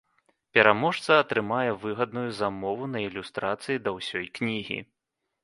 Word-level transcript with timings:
Пераможца 0.57 1.11
атрымае 1.23 1.71
выгадную 1.83 2.25
замову 2.39 2.89
на 2.95 2.99
ілюстрацыі 3.09 3.83
да 3.87 3.95
ўсёй 3.99 4.25
кнігі. 4.41 4.79